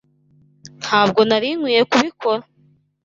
[0.81, 2.43] Ntabwo nari nkwiye kubikora?